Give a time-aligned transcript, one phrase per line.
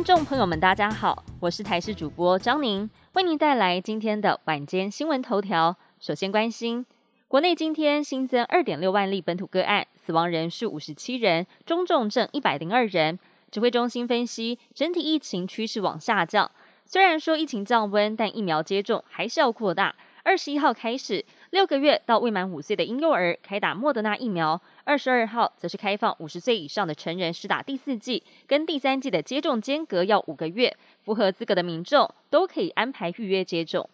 [0.00, 5.76] 众朋友们，大家好，我是台视主播张宁，为您带来今天的晚间新闻头条。
[5.98, 6.86] 首先关心，
[7.26, 13.18] 国内今天新增二点六万例本土个案，死亡人数五十七人，中重症一百零二人。
[13.50, 16.48] 指挥中心分析，整体疫情趋势往下降。
[16.86, 19.94] 虽然说疫情降温，但疫苗接种还是要扩大。
[20.22, 33.90] 二十一号开始，六个月到未满五岁的婴幼儿开打莫德纳疫苗；二十二号则是开放五十岁以上的成人施打第四剂，跟第三剂的接种间隔要五个月，符合资格的民众都可以安排预约接种。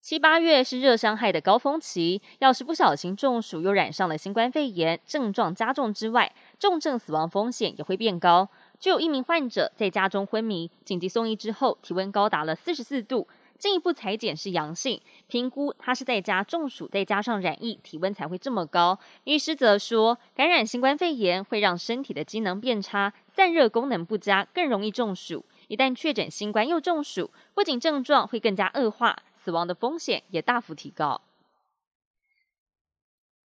[0.00, 8.48] 七八月是热伤害的高峰期，要是不小心中暑又染上了新冠肺炎，症状加重之外，重症死亡风险也会变高。
[8.78, 13.26] 就有一名患者在家中昏迷，紧急送医之后，体温高达了四十四度。
[13.62, 18.98] 进一步裁剪是阳性，评估他是在家中暑，再加上染疫，体温才会这么高。
[19.22, 25.44] 医师则说，感染新冠肺炎会让身体的机能变差，散热功能不佳，更容易中暑。
[25.68, 31.20] 一旦确诊新冠又中暑，不仅症状会更加恶化，死亡的风险也大幅提高。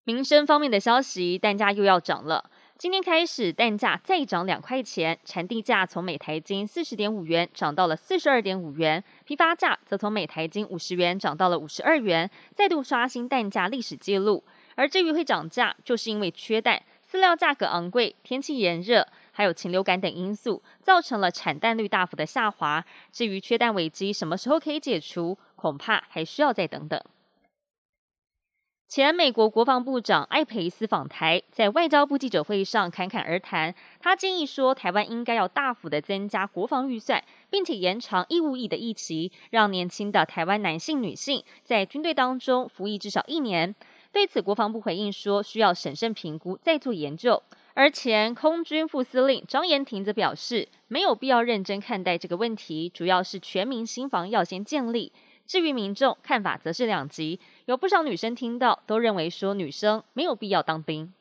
[0.05, 2.49] 民生方面的消息，蛋价又要涨了。
[2.85, 14.43] 今天开始，蛋价再涨两块钱，产地价从每台斤四十点五元涨到了四十二点五元，批发价则从每台斤五十元涨到了五十二元，再度刷新蛋价历史记录。
[14.75, 22.85] 而至于会涨价，就是因为缺蛋、饲料价格昂贵、天气炎热，还有禽流感等因素，造成了产蛋率大幅的下滑。
[23.11, 27.01] 至于缺蛋危机什么时候可以解除，恐怕还需要再等等。
[28.95, 33.75] 前美国国防部长艾培斯访台，在外交部记者会上侃侃而谈。
[33.99, 43.75] 他建议说，台湾应该要大幅的增加国防预算，并且延长义务役的役期，让年轻的台湾男性、女性在军队当中服役至少一年。
[44.13, 47.43] 对此，国防部回应说，需要审慎评估，再做研究。
[47.73, 55.11] 而前空军副司令张延廷则表示，没有必要认真看待这个问题，主要是全民新防要先建立。
[55.47, 57.39] 至于民众看法，则是两极。
[57.65, 61.13] 有不少女生听到，都认为说女生没有必要当兵。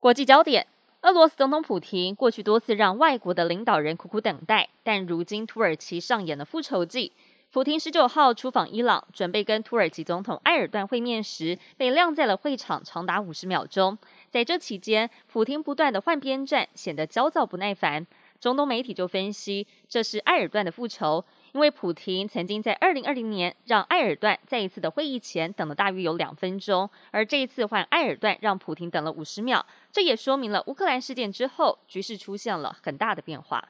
[0.00, 0.66] 国际焦点：
[1.02, 7.12] 俄罗斯总统普京过去多次让外国的领导人苦苦等待，但如今土耳其上演了复仇记。
[7.50, 13.98] 普京十九号出访伊朗，准备跟土耳其总统埃尔段会面时，被晾在了会场长达五十秒钟。
[14.30, 18.06] 在这期间，普京不断的换边站，显得焦躁不耐烦。
[18.40, 21.24] 中东媒体就分析，这是埃尔段的复仇。
[21.52, 33.68] 因为普廷曾经在二零二零年让埃尔段在一次的会议前等了大约有两分钟，而这一次换埃尔段让普廷等了五十秒，这也说明了乌克兰事件之后局势出现了很大的变化。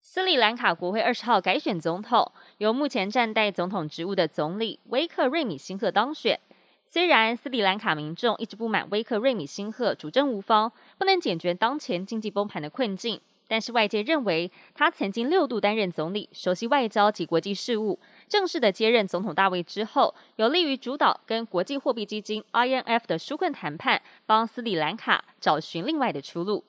[0.00, 6.38] 斯里兰卡国会二十号改选总统，由目前暂代总统职务的总理威克瑞米辛赫当选。
[6.86, 13.20] 虽然斯里兰卡民众一直不满威克瑞米辛赫主政无方，不能解决当前经济崩盘的困境。
[13.52, 18.00] 但是外界认为，他曾经六度担任总理，熟悉外交及国际事务。
[18.26, 26.64] 正式的接任总统大位之后，有利于主导跟国际货币基金 IMF 的纾困谈判，帮斯里兰卡找寻另外的出路。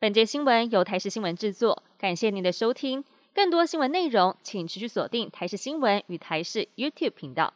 [0.00, 3.04] 本节新闻由台视新闻制作，感谢您的收听。
[3.32, 7.54] 更多新闻内容，请持续锁定台视新闻与台视 YouTube 频道。